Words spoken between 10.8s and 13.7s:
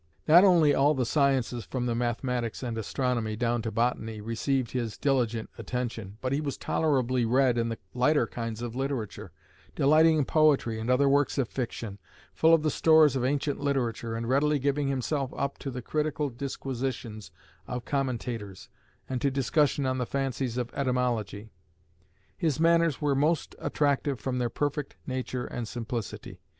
other works of fiction, full of the stores of ancient